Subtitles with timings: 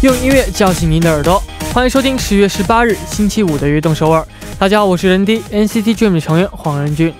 [0.00, 1.42] 用音乐叫醒您的耳朵，
[1.74, 4.24] 欢迎收听十月十八日星期五的悦动首尔。
[4.56, 7.12] 大家好，我是人 D NCT Dream 成员黄仁俊。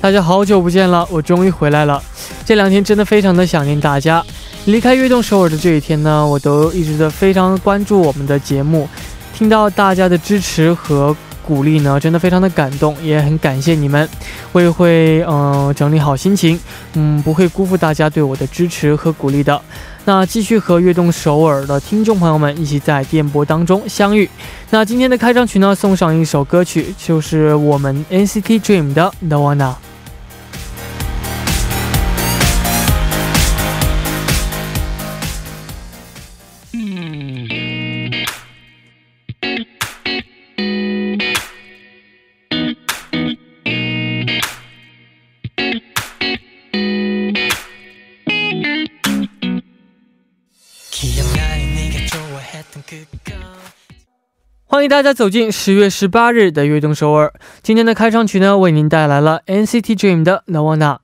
[0.00, 2.02] 大家好久不见了，我终于回来了。
[2.46, 4.24] 这两天真的非常的想念大家。
[4.64, 8.88] 离开悦动首尔的这一天呢，我都一直的非常关注我们的节目，
[9.34, 11.14] 听到大家的支持和。
[11.46, 14.08] 鼓励呢，真的非常的感动，也很感谢你们。
[14.52, 16.58] 我也会嗯整理好心情，
[16.94, 19.60] 嗯不会辜负大家对我的支持和鼓励的。
[20.06, 24.28] 那继续和悦动首尔的听众朋友们一起在电波当中相遇。
[24.70, 29.62] 那今天的开场曲呢，送上一首歌曲，就是我们 NCT Dream 的 No One
[54.84, 57.32] 迎大家走进十月十八日的悦动首尔。
[57.62, 60.98] 今天的开场曲呢，为您带来了 NCT Dream 的 Noona。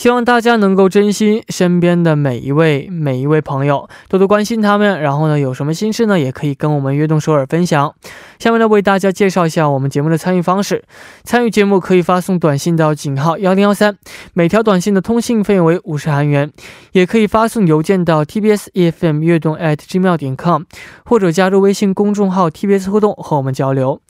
[0.00, 4.98] 希望大家能够珍惜身边的每一位每一位朋友，多多关心他们。
[4.98, 7.94] 然后呢，有什么心事呢，也可以跟我们悦动首尔分享。
[8.38, 10.84] 下面呢，为大家介绍一下我们节目的参与方式。
[11.22, 13.98] 参与节目可以发送短信到井号幺零幺三，
[14.32, 16.50] 每条短信的通信费用为五十韩元。
[16.92, 20.62] 也可以发送邮件到 tbs efm 悦动 at gmail 点 com，
[21.04, 24.00] 或者加入微信公众号 tbs 互动和我们交流。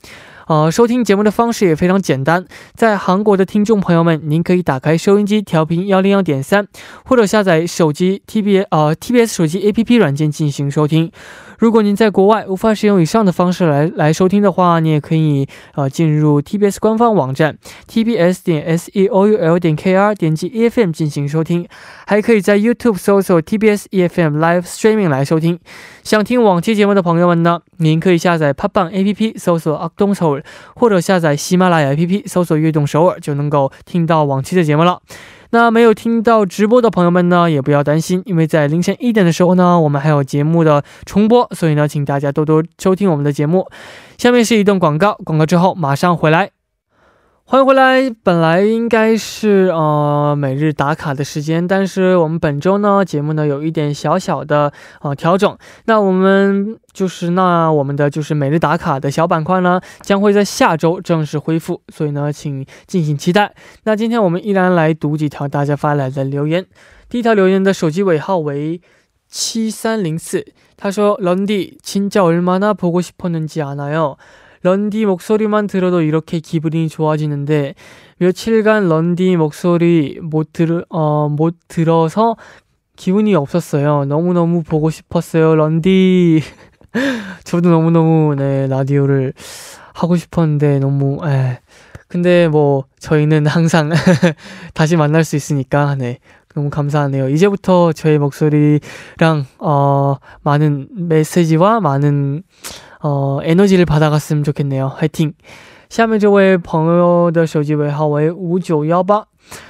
[0.47, 6.67] 呃，收听节目的方式也非常简单，在韩国的听众朋友们，您可以打开收音机调频幺零幺点三，
[7.05, 11.11] 或者下载手机 T B 呃 TBS 手机 APP 软件进行收听。
[11.59, 17.55] 如果您在国外无法使用以上的方式来来收听的话，你也可以呃进入 TBS 官方网站
[17.87, 21.67] tbs 点 s e o u l 点 k r，点击 E F M 进行收听，
[22.07, 25.59] 还可以在 YouTube 搜索 TBS E F M Live Streaming 来收听。
[26.03, 30.30] 想听往期节目的朋友们呢，您可以下载 p 棒 A P P 搜索阿东首
[30.75, 35.01] 或者下载喜马拉雅 A P P 搜索悦动首尔，就能够听到往期的节目了。
[35.53, 43.67] 那没有听到直播的朋友们呢，也不要担心，因为在凌晨一点的时候呢，我们还有节目的重播，所以呢，请大家多多收听我们的节目。
[44.17, 46.60] 下面是一段广告，广告之后马上回来。
[47.50, 48.10] 欢迎回来。
[48.24, 55.56] 本来应该是呃每日打卡的时间，但是我们本周呢节目呢有一点小小的呃调整。
[55.84, 63.54] 那我们就是那我们的就是每日打卡的小板块呢将会在下周正式恢复，所以呢请敬请期待。
[63.84, 66.66] 那今天我们依然来读几条大家发来的留言。
[67.08, 68.80] 第一条留言的手机尾号为
[69.28, 70.44] 七三零四，
[70.76, 74.16] 他说：“런디진짜얼마나보고싶었는지아나요？”
[74.63, 77.73] 런디 목소리만 들어도 이렇게 기분이 좋아지는데
[78.19, 82.35] 며칠간 런디 목소리 못 들, 어, 못 들어서
[82.95, 84.05] 기분이 없었어요.
[84.05, 85.55] 너무너무 보고 싶었어요.
[85.55, 86.41] 런디.
[87.43, 89.33] 저도 너무너무, 네, 라디오를
[89.93, 91.31] 하고 싶었는데 너무, 에.
[91.31, 91.59] 예.
[92.07, 93.89] 근데 뭐, 저희는 항상
[94.75, 96.19] 다시 만날 수 있으니까, 네.
[96.53, 97.29] 너무 감사하네요.
[97.29, 102.43] 이제부터 저의 목소리랑, 어, 많은 메시지와 많은,
[103.02, 104.88] 어, 에너지를 받아갔으면 좋겠네요.
[104.96, 105.34] 화이팅!
[105.88, 109.24] 下面这位朋友的手机尾号为5918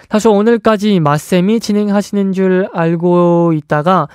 [0.08, 4.08] 他说 오늘까지 마쌤이 진행하시는 줄 알고 있다가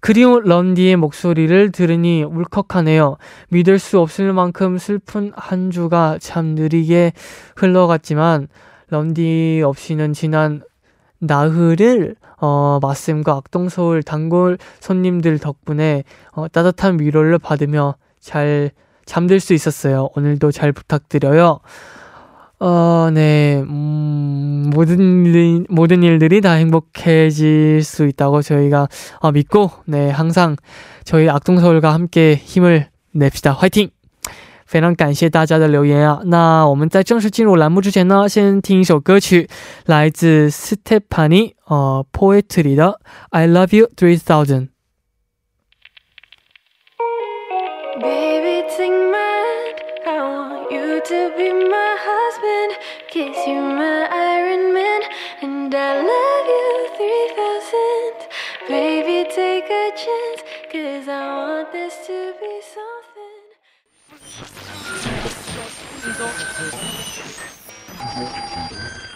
[0.00, 3.16] 그리운 런디의 목소리를 들으니 울컥하네요.
[3.48, 7.12] 믿을 수 없을 만큼 슬픈 한 주가 참 느리게
[7.56, 8.48] 흘러갔지만
[8.90, 10.62] 런디 없이는 지난
[11.18, 18.70] 나흘을 어, 마쌤과 악동서울 단골 손님들 덕분에 어, 따뜻한 위로를 받으며 잘
[19.06, 20.10] 잠들 수 있었어요.
[20.14, 21.60] 오늘도 잘 부탁드려요.
[22.60, 28.88] 어, 네, 음, 모든 일, 모든 일들이 다 행복해질 수 있다고 저희가
[29.20, 30.56] 어, 믿고, 네, 항상
[31.04, 33.52] 저희 악동서울과 함께 힘을 냅시다.
[33.52, 33.90] 화이팅!
[34.66, 36.20] 非常感谢大家的留言啊！
[36.26, 39.48] 那我们在正式进入栏目之前呢，先听一首歌曲，
[39.86, 42.84] 来自 Stephanie 呃 Poetry 的《
[43.30, 44.66] I Love You Three Thousand》。
[53.47, 55.01] you my Iron Man,
[55.41, 58.69] and I love you 3000.
[58.69, 62.61] Baby, take a chance, cause I want this to be
[69.01, 69.12] something.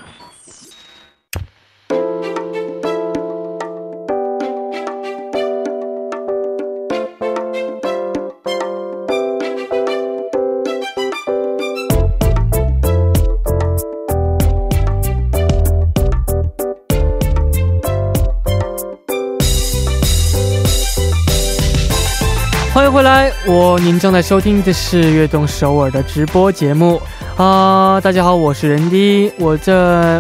[23.88, 27.02] 您正在收听的是悦动首尔的直播节目
[27.38, 28.02] 啊！
[28.02, 29.74] 大家好，我是任迪，我这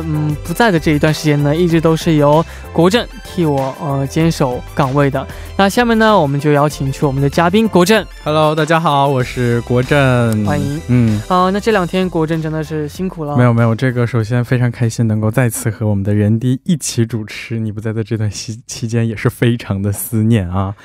[0.03, 5.27] 嗯不在的这一段时间呢，一直都是由国政替我呃坚守岗位的。
[5.57, 8.05] 那下面呢，我们就邀请出我们的嘉宾国政。
[8.27, 10.81] Hello，大家好，我是国振，欢迎。
[10.89, 13.37] 嗯啊，那这两天国振真的是辛苦了。
[13.37, 17.57] 没有没有，这个首先非常开心能够再次和我们的任迪一起主持。
[17.57, 20.75] 你不在的这段期期间，也是非常的思念啊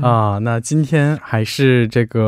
[0.00, 0.38] 啊！
[0.42, 2.22] 那今天还是这个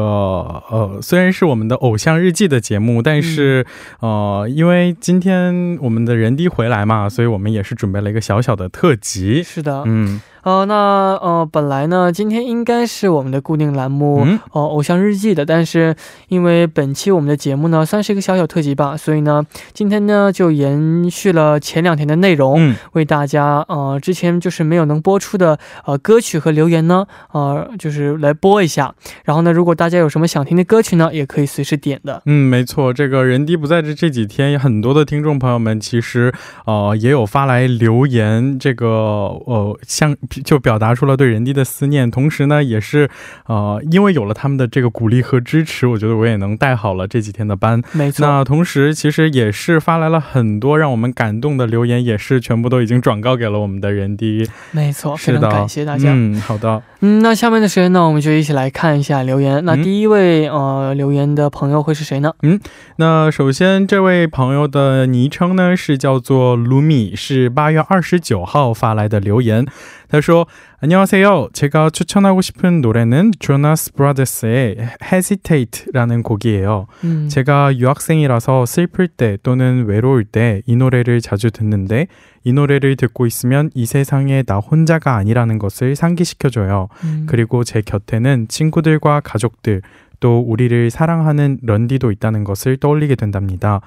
[0.68, 3.64] 呃，虽然是我们的偶像日记的节目，但是
[4.00, 9.40] 呃，因为今天我们的人迪回来嘛，所以我们也是准备了一个小小的特辑。
[9.44, 10.20] 是的，嗯。
[10.42, 10.74] 哦，那
[11.22, 15.94] 呃，本来呢，今天应该是我们的固定栏目哦，偶像日记的，但是
[16.28, 28.94] 因为本期我们的节目呢，算是一个小小特辑吧，所以呢，今天呢就延续了前两天的内容，为大家呃之前就是没有能播出的呃歌曲和留言呢，呃就是来播一下。
[29.24, 32.22] 然后呢，如果大家有什么想听的歌曲呢，也可以随时点的。
[32.26, 36.32] 嗯，没错，这个人低不在这这几天，很多的听众朋友们其实
[36.66, 40.16] 呃也有发来留言，这个呃像。
[40.44, 43.08] 就表达出了对人低的思念，同时呢，也是，
[43.46, 47.82] 呃，因为有了他们的这个鼓励和支持，我觉得我也能带好了这几天的班。
[47.92, 48.26] 没错。
[48.26, 54.48] 那同时，其实也是发来了很多让我们感动的留言，也是全部都已经转告给了我们的人迪。
[54.70, 56.10] 没错，非常感谢大家。
[56.12, 56.82] 嗯，好的。
[57.00, 59.64] 嗯，那下面的时间呢，我们就一起来看一下留言。
[59.64, 62.32] 那第一位呃留言的朋友会是谁呢？
[62.42, 62.58] 嗯，
[62.96, 69.66] 那首先这位朋友的昵称呢是叫做卢米，是八月二十九号发来的留言。
[70.14, 76.86] 他说：“안녕하세요 제가 추천하고 싶은 노래는 Jonas Brothers의 Hesitate라는 곡이에요.
[77.02, 77.26] 음.
[77.28, 82.06] 제가 유학생이라서 슬플 때 또는 외로울 때 이 노래를 자주 듣는데
[82.44, 86.86] 이 노래를 듣고 있으면 이 세상에 나 혼자가 아니라는 것을 상기시켜줘요.
[87.02, 87.26] 음.
[87.28, 89.82] 그리고 제 곁에는 친구들과 가족들
[90.20, 93.80] 또 우리를 사랑하는 런디도 있다는 것을 떠올리게 된답니다.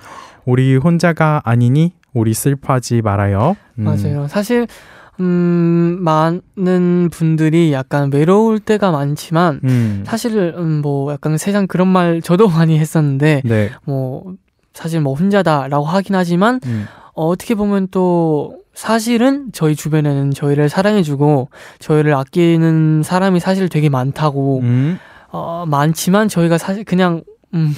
[0.44, 3.56] 우리 혼자가 아니니 우리 슬퍼하지 말아요.
[3.80, 3.84] 음.
[3.86, 4.28] 맞아요.
[4.28, 4.68] 사실
[5.20, 10.04] 음, 많은 분들이 약간 외로울 때가 많지만, 음.
[10.06, 13.70] 사실, 음, 뭐, 약간 세상 그런 말 저도 많이 했었는데, 네.
[13.86, 14.34] 뭐,
[14.74, 16.86] 사실 뭐 혼자다라고 하긴 하지만, 음.
[17.16, 21.50] 어, 어떻게 보면 또, 사실은 저희 주변에는 저희를 사랑해주고,
[21.80, 25.00] 저희를 아끼는 사람이 사실 되게 많다고, 음.
[25.32, 27.24] 어, 많지만 저희가 사실 그냥,
[27.56, 27.74] 음,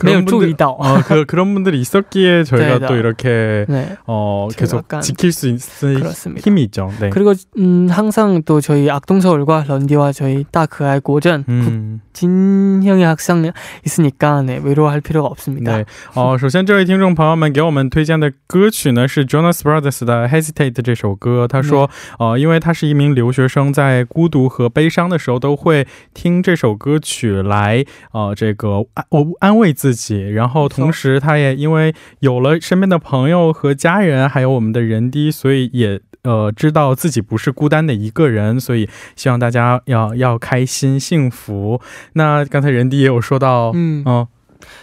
[0.00, 3.96] 그런 분들, 어, 그, 그런 분들이 있었기에 저희가 네, 또 이렇게 네.
[4.06, 6.42] 어, 계속 지킬 수 있을 그렇습니다.
[6.44, 6.92] 힘이 있죠.
[7.00, 7.08] 네.
[7.08, 12.02] 그리고 음, 항상 또 저희 악동서울과 런디와 저희 따그알 고전 음.
[12.12, 13.50] 진형의 학생
[13.86, 15.78] 있으니까 네, 외로워할 필요가 없습니다.
[15.78, 15.86] 네.
[16.14, 21.48] 哦，首先这位听众朋友们给我们推荐的歌曲呢是 Jonas Brothers 的 Hesitate 这首歌。
[21.48, 21.88] 他说，
[22.18, 27.82] 呃，因为他是一名留学生，在孤独和悲伤的时候都会听这首歌曲来，
[28.12, 41.81] 呃，这个安我安慰自 自己，然后同时他也因为有了身边的朋友和家人，还有我们的人低，所以也呃知道自己不是孤单的一个人，所以希望大家要要开心幸福。
[42.13, 44.27] 那刚才人低也有说到，嗯嗯，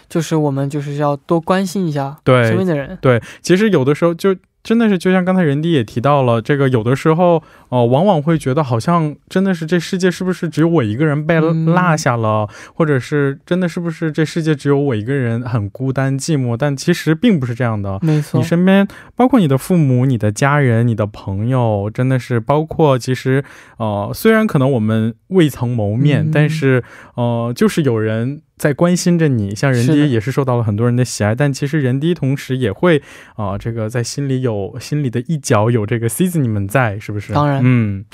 [0.09, 4.37] 就是我们就是要多关心一下对身边的人，对，其实有的时候就。
[4.63, 16.57] 真的是，就像刚才人迪也提到了，这个有的时候，呃，往往会觉得好像真的是这世界是不是只有我一个人被落下了，或者是真的是不是这世界只有我一个人很孤单寂寞？
[16.57, 17.99] 但其实并不是这样的。
[18.03, 18.87] 没错，你身边
[19.17, 23.43] 包括你的父母、你的家人、你的朋友，真的是包括其实，
[23.79, 26.83] 呃，虽然可能我们未曾谋面，但是，
[27.15, 28.43] 呃，就是有人。
[28.59, 33.03] 在关心着你，像人低也是受到了很多人的喜爱，但其实人低同时也会
[33.37, 37.33] 啊，这个在心里有心里的一角有这个 season 你们在，是不是？
[37.33, 38.05] 当然，嗯，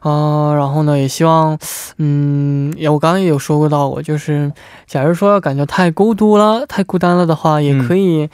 [0.00, 1.58] 啊，然后呢，也希望，
[1.98, 4.52] 嗯，我刚刚也有说过到过，就是
[4.86, 8.24] 假如说感觉太孤独了、太孤单了的话，也可以。
[8.24, 8.28] 嗯，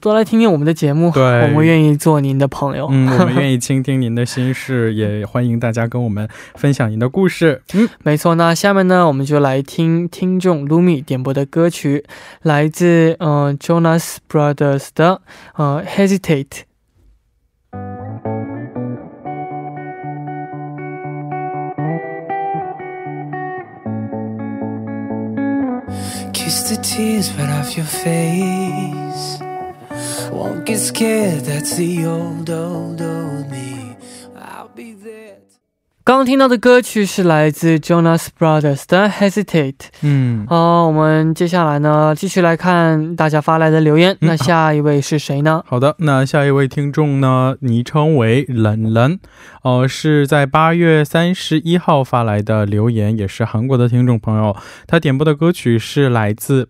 [0.00, 2.88] 多来听听我们的节目，对，我们愿意做您的朋友。
[2.90, 7.62] 嗯， 我们愿意倾听您的心事，也欢迎大家跟我们分享您的故事。
[7.74, 8.34] 嗯，没错。
[8.34, 12.04] 那下面呢，我们就来听听众 Lumi 点播的歌曲，
[12.42, 15.20] 来自嗯 Jonas Brothers 的
[15.56, 16.62] 呃 Hesitate。
[26.60, 29.38] The tears right off your face.
[30.30, 33.71] Won't get scared, that's the old, old, old me.
[36.04, 39.76] 刚刚听到的歌曲是来自 Jonas Brothers 的 Hesitate。
[40.00, 44.16] 嗯，好，我们接下来呢，继续来看大家发来的留言。
[44.20, 45.62] 那下一位是谁呢？
[45.64, 49.20] 好的，那下一位听众呢，昵称为冷冷，
[49.62, 54.56] 呃，是在八月三十一号发来的留言，也是韩国的听众朋友。
[54.88, 56.68] 他点播的歌曲是来自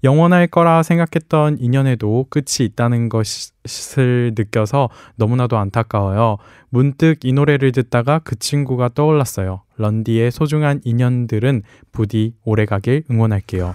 [0.04, 6.38] 영원할 거라 생각했던 인연에도 끝이 있다는 것을 느껴서 너무나도 안타까워요.
[6.68, 9.62] 문득 이 노래를 듣다가 그 친구가 떠올랐어요.
[9.76, 11.62] 런디의 소중한 인연들은
[11.92, 13.74] 부디 오래가길 응원할게요.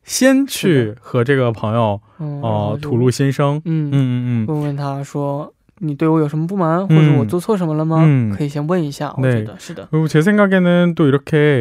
[0.03, 3.62] 先去和这个朋友呃吐露心声。
[3.64, 4.47] 嗯嗯嗯嗯。
[4.49, 8.00] 问问他说 你对我有什么不满，或者我做错什么了吗？
[8.05, 9.12] 嗯，可以先问一下。
[9.17, 9.88] 我觉得是的。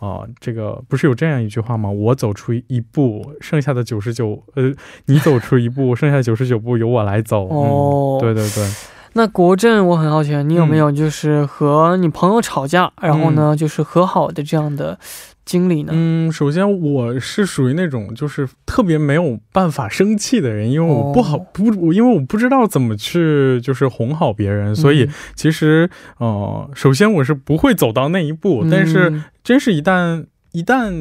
[0.00, 1.88] 呃，这个不是有这样一句话吗？
[1.88, 4.72] 我走出一步，剩下的九十九，呃，
[5.06, 7.46] 你走出一步，剩下九十九步由我来走。
[7.48, 8.66] 哦，对对对。
[9.13, 14.97] 那国政，我很好奇，你有没有就是和你朋友吵架，然后呢，就是和好的这样的
[15.45, 15.91] 经历呢？
[15.93, 30.25] 嗯，首先我是属于那种就是特别没有办法生气的人，因为我不好不，因为我不知道怎么去就是哄好别人，所以其实呃，首先我是不会走到那一步，但是真是一旦。
[30.53, 30.93] 一旦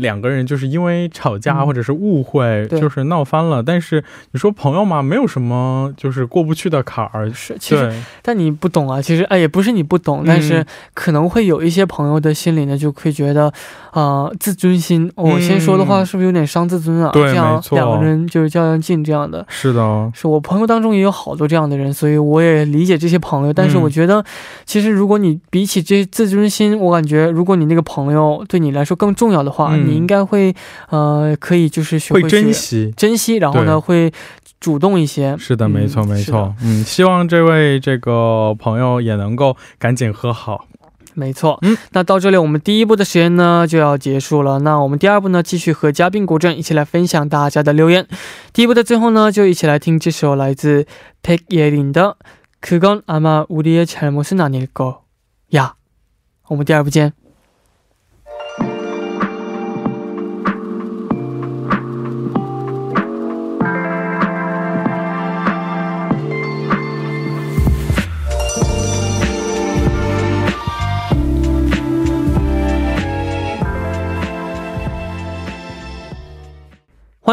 [0.00, 7.30] 两个人就是因为吵架或者是误会，就是闹翻了，但是你说朋友嘛，没有什么就是过不去的坎儿。
[7.32, 13.52] 是，其实，但你不懂啊，其实哎，也不是你不懂，但是可能会有一些朋友的心里呢，就会觉得，
[13.92, 15.08] 啊，自尊心。
[15.14, 17.12] 我先说的话是不是有点伤自尊啊？
[17.12, 17.78] 对，没错。
[17.78, 19.46] 两个人就是较较劲这样的。
[19.48, 23.52] 是的，是我朋友当中也有好多这样的人，所以我也理解这些朋友。
[23.52, 24.24] 但是我觉得，
[24.64, 28.95] 其实如果你比起这自尊心，我感觉如果你那个朋友对你来说。
[28.95, 30.55] 更重要的话，你应该会，
[30.89, 34.11] 呃，可以就是学会珍惜，珍惜，然后呢，会
[34.59, 35.35] 主动一些。
[35.37, 36.53] 是的，没错，没错。
[36.61, 40.65] 嗯，希望这位这个朋友也能够赶紧和好。
[41.13, 44.59] 没错，嗯，那到这里我们第一部的时间呢就要结束了。
[44.59, 48.07] 那我们第二部呢，继续和嘉宾国振一起来分享大家的留言。
[48.53, 50.87] 第一部的最后呢，就一起来听这首来自
[51.21, 52.15] Peg Yelin 的《
[52.65, 54.71] 그건아마우리의잘못은아닐거》
[55.49, 55.73] 呀。
[56.47, 57.11] 我们第二部见。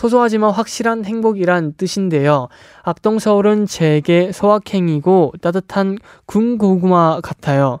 [0.00, 2.48] 소소하지만 확실한 행복이란 뜻인데요.
[2.84, 7.80] 악동서울은 제게 소확행이고 따뜻한 군고구마 같아요.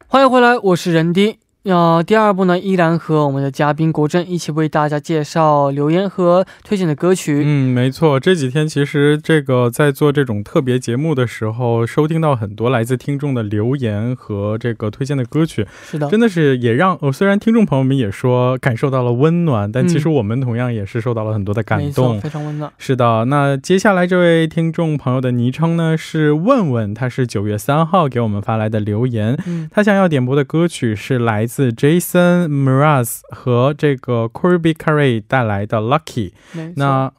[0.08, 1.38] 欢迎回来，我是任迪。
[1.63, 7.43] 呃，第二部呢，依然和我们的嘉宾国振一起为大家介绍留言和推荐的歌曲。
[7.45, 15.67] 嗯，没错，这几天其实这个在做这种特别节目的时候，收听到很多来自听众的留言和这个推荐的歌曲。
[15.84, 22.74] 是的，真的是也让呃，虽然听众朋友们也说感受到了温暖，但其实我们同样也是受到了很多的感动，非常温暖。
[22.80, 29.38] 是的，那接下来这位听众朋友的昵称呢是问问，他是九月三号给我们发来的留言，
[29.69, 31.47] 他想要点播的歌曲是来。
[31.52, 36.32] 自 Jason Mraz 和这个 Kirby Curry 带来的 Lucky，
[36.76, 37.12] 那。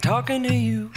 [0.00, 0.90] talking to you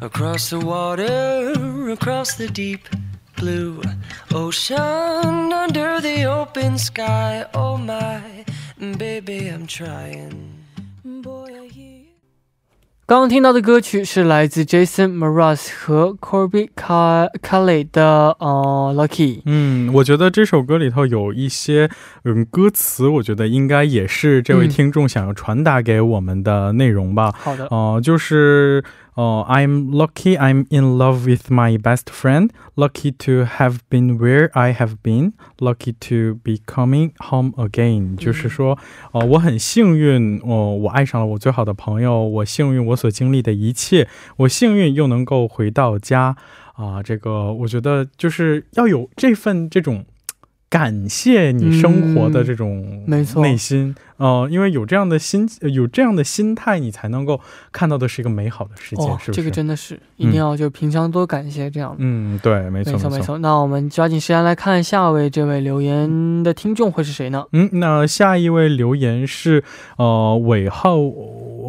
[0.00, 1.52] across the water,
[1.92, 2.88] across the deep
[3.36, 3.82] blue
[4.30, 7.44] ocean, under the open sky?
[7.52, 8.22] Oh my,
[8.78, 10.64] baby, I'm trying.
[11.04, 11.57] Boy, I hear.
[13.09, 19.41] 刚刚听到的歌曲是来自 Jason Mraz 和 Corby Kelly 的呃 Lucky。
[19.45, 21.89] 嗯，我觉得这首歌里头有一些
[22.23, 27.33] 嗯歌词，我觉得应该也是这位听众想要传达给我们的内容吧。
[27.35, 28.83] 好的，哦，就是。
[29.18, 32.50] Oh, I'm lucky I'm in love with my best friend.
[32.74, 35.34] Lucky to have been where I have been.
[35.60, 38.16] Lucky to be coming home again.
[38.16, 38.76] 就是说，
[39.12, 42.26] 哦，我很幸运，哦，我爱上了我最好的朋友。
[42.26, 46.36] 我幸运我所经历的一切，我幸运又能够回到家。
[46.74, 50.04] 啊，这个我觉得就是要有这份这种
[50.69, 53.95] 感谢你生活的这种内心。
[54.17, 57.39] 呃，因为有这样的心，有这样的心态，你才能够
[57.71, 59.31] 看到的是一个美好的世界，是不是？
[59.31, 61.95] 这个真的是一定要就平常多感谢这样。
[61.97, 63.37] 嗯，对，没错，没错，没错。
[63.37, 67.45] 那我们抓紧时间来看下位这位留言的听众会是谁呢？
[67.53, 69.63] 嗯，那下一位留言是
[69.95, 70.97] 呃尾号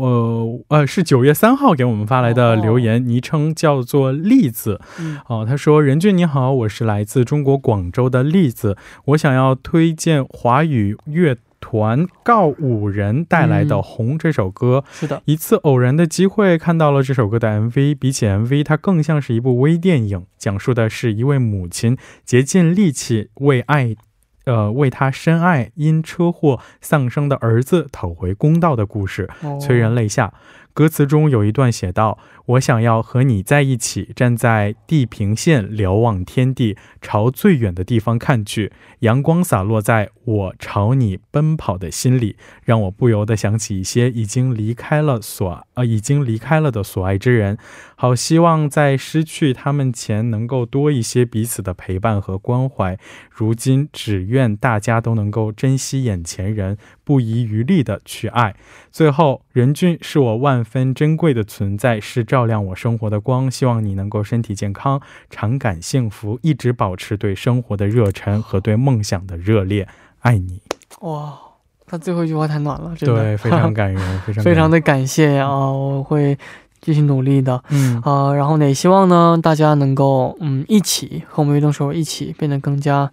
[0.01, 4.81] 呃呃是九月三号给我们发来的留言，昵称叫做栗子。
[5.27, 23.95] 哦，他说：“任俊你好，我是来自中国广州的栗子，我想要推荐华语乐。”团告五人带来的《红》这首歌，是的，一次偶然的机会看到了这首歌的 MV，比起 MV，它更像是一部微电影，讲述的是一位母亲竭尽力气为爱，
[24.45, 29.29] 呃，为他深爱因车祸丧生的儿子讨回公道的故事，
[29.61, 30.33] 催人泪下。
[30.73, 47.59] 歌词中有一段写道：“我想要和你在一起，站在地平线瞭望天地，朝最远的地方看去，阳光洒落在我朝你奔跑的心里，让我不由得想起一些已经离开了所呃已经离开了的所爱之人。
[48.01, 52.99] 好希望在失去他们前，能够多一些彼此的陪伴和关怀。
[53.31, 58.57] 如今只愿大家都能够珍惜眼前人，不遗余力的去爱。
[58.91, 69.87] 最后，任俊是我万。”分珍贵的存在是照亮我生活的光，希望你能够身体健康，常感幸福，一直保持对生活的热忱和对梦想的热烈。
[70.21, 70.63] 爱你。
[71.01, 71.39] 哇，
[71.87, 75.71] 他最后一句话太暖了，真的，对，非常感人，非常 非常的感谢啊！
[75.71, 76.39] 我会
[76.81, 77.63] 继续努力的。
[77.69, 83.11] 嗯啊，然后呢，也希望呢，大家能够嗯一起和我们运动手一起变得更加。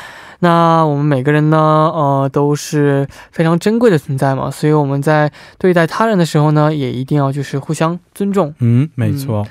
[0.46, 8.54] 那我们每个人呢，呃，都是非常珍贵的存在嘛，所以我们在对待他人的时候呢，也一定要就是互相尊重。
[8.60, 9.48] 嗯，没错。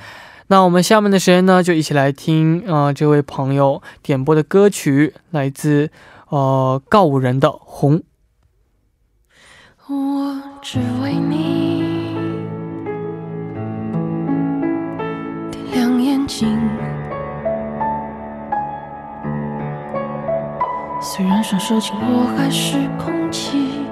[0.47, 5.91] 那我们下面的时间呢，就一起来听啊，这位朋友点播的歌曲，来自
[6.29, 7.99] 呃告五人的《红》。
[9.89, 11.83] 我只为你。
[21.17, 23.84] 虽然双手紧握还是空气。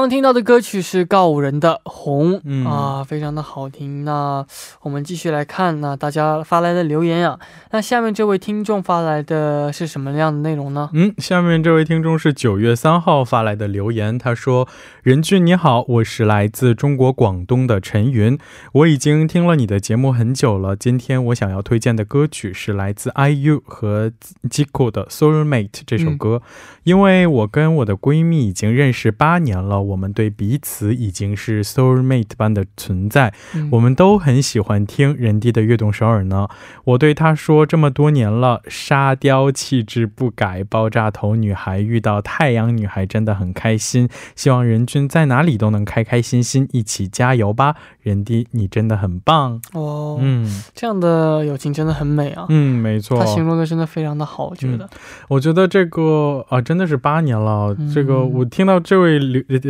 [0.00, 4.04] 刚听到的歌曲是告五人的《红》啊，非常的好听。
[4.04, 4.44] 那
[4.82, 7.38] 我们继续来看，那大家发来的留言呀。
[7.70, 10.90] 那下面这位听众发来的是什么样的内容呢？
[10.92, 14.68] 嗯，下面这位听众是九月三号发来的留言，他说
[15.02, 18.38] ：“任俊你好，我是来自中国广东的陈云，
[18.74, 20.76] 我已经听了你的节目很久了。
[20.76, 24.12] 今天我想要推荐的歌曲是来自 IU 和
[24.50, 26.42] Jico 的《Soulmate》这首歌，
[26.84, 33.32] 因为我跟我的闺蜜已经认识八年了。”我们对彼此已经是 soul mate 般的存在，
[33.70, 36.48] 我们都很喜欢听人弟的悦动首尔呢。
[36.84, 44.08] 我对他说，这么多年了，沙雕气质不改，爆炸头女孩遇到太阳女孩真的很开心。
[44.34, 50.18] 希望人均在哪里都能开开心心，一起加油吧，人弟，你真的很棒哦。
[50.20, 52.46] 嗯，这样的友情真的很美啊。
[52.48, 54.88] 嗯，没错，他形容的真的非常的好，我觉得。
[55.28, 57.76] 我觉得这个啊，真的是八年了。
[57.94, 59.18] 这个我听到这位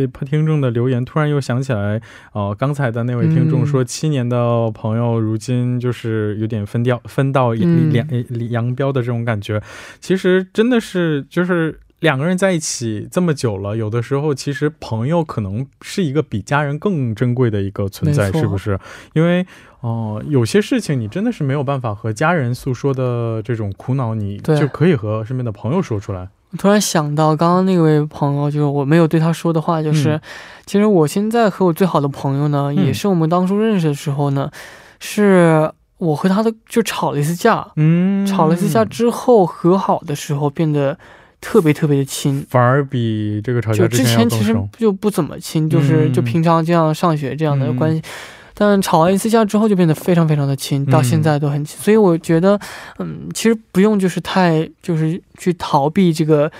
[0.05, 2.01] 留听众的留言，突然又想起来，
[2.33, 8.07] 呃，刚才的那位听众说，七年的朋友如今就是有点分掉分道两
[8.49, 9.61] 扬镳的这种感觉。
[9.99, 18.79] 其实真的是就是两个人在一起这么久了，有的时候其实朋友可能是一个比家人更珍贵的一个存在，是不是？
[19.13, 19.45] 因为
[19.79, 26.29] 哦，有些事情你真的是没有办法和家人诉说的这种苦恼，你就可以和身边的朋友说出来。
[26.51, 30.19] 我突然想到，刚刚那位朋友，就是我没有对他说的话，就是，
[30.65, 34.49] 其实我现在和我最好的朋友呢，也是我们当初认识的时候呢，
[34.99, 40.97] 是我和他的就吵了一次架，嗯，吵了一次架之后和好的时候变得
[41.41, 48.01] 特别特别的亲，反而比这个吵架之前其实就不怎么亲，就是就平常这样上学这样的关系。
[48.57, 51.79] 但吵完一次架之后，就变得非常非常的亲，到现在都很亲。
[51.79, 52.59] 所以我觉得，
[52.99, 56.51] 嗯，其实不用就是太就是去逃避这个。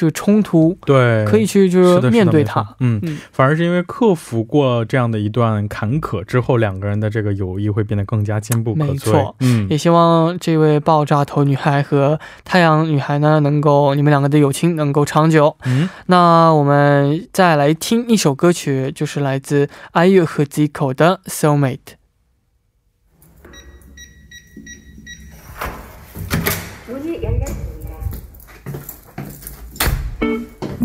[0.00, 2.98] 这个冲突，对，可以去就是面对它，嗯，
[3.32, 8.86] 反而是因为克服过这样的一段坎坷之后，两个人的这个友谊会变得更加坚不可摧。
[8.86, 15.54] 没错，嗯，也希望这位爆炸头女孩和太阳女孩呢，能够你们两个的友情能够长久。
[15.66, 21.99] 嗯，那我们再来听一首歌曲，就是来自 IU 和 Zico 的 Soulmate。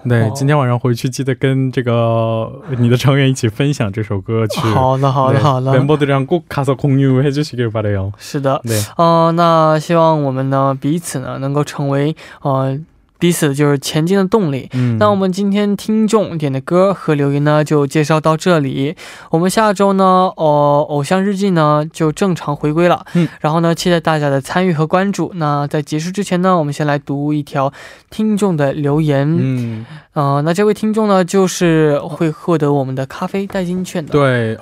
[0.07, 4.61] 对，今天晚上回去记得跟这个你的成员一起分享这首歌曲。
[4.61, 5.77] 好的，好的，好的。
[5.77, 12.78] 멤버들이랑꼭가서공유해주시길바래요是的，对，呃，那希望我们呢彼此呢能够成为 呃。
[13.18, 14.68] 彼此就是前进的动力。
[14.72, 18.96] 嗯，那我们今天听众点的歌和留言呢，就介绍到这里。
[19.30, 20.04] 我们下周呢，
[20.36, 23.06] 哦，偶像日记呢就正常回归了。
[23.14, 25.30] 嗯，然后呢，期待大家的参与和关注。
[25.36, 27.72] 那在结束之前呢，我们先来读一条
[28.10, 29.24] 听众的留言。
[29.38, 29.86] 嗯。
[30.13, 34.11] 呃，那这位听众呢，就是会获得我们的咖啡代金券的。
[34.11, 34.57] 对，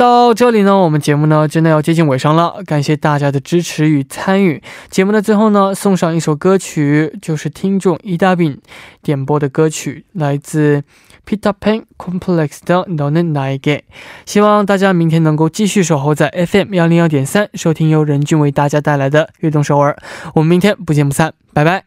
[0.00, 2.62] 到这里呢，我们节目呢真的要接近尾声了。
[2.64, 4.62] 感谢大家的支持与参与。
[4.88, 8.58] 节目的最后呢，送上一首歌曲，就是听众伊大饼
[9.02, 10.84] 点播的歌曲，来自
[11.26, 13.82] Peter Pan Complex 的《No n a i g e
[14.24, 19.98] 希望大家明天能够继续守候在 FM 幺零幺点三，收听由任俊为大家带来的悦动首尔。
[20.34, 21.84] 我们明天不见不散，拜拜。